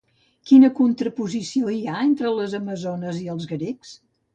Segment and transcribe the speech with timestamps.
[0.51, 3.99] Quina contraposició hi ha entre les amazones i els grecs?